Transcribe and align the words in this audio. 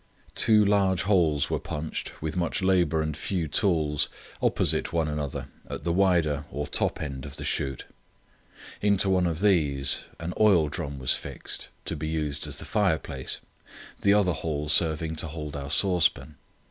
Two 0.33 0.65
large 0.65 1.03
holes 1.03 1.51
were 1.51 1.59
punched, 1.59 2.23
with 2.23 2.35
much 2.35 2.63
labour 2.63 3.03
and 3.03 3.15
few 3.15 3.47
tools, 3.47 4.09
opposite 4.41 4.91
one 4.91 5.07
another 5.07 5.47
at 5.69 5.83
the 5.83 5.93
wider 5.93 6.43
or 6.49 6.65
top 6.65 6.99
end 6.99 7.23
of 7.23 7.35
the 7.35 7.43
shoot. 7.43 7.85
Into 8.81 9.11
one 9.11 9.27
of 9.27 9.41
these 9.41 10.05
an 10.19 10.33
oil 10.39 10.69
drum 10.69 10.97
was 10.97 11.13
fixed, 11.13 11.69
to 11.85 11.95
be 11.95 12.07
used 12.07 12.47
as 12.47 12.57
the 12.57 12.65
fireplace, 12.65 13.41
the 13.99 14.15
other 14.15 14.33
hole 14.33 14.67
serving 14.67 15.17
to 15.17 15.27
hold 15.27 15.55
our 15.55 15.69
saucepan. 15.69 16.33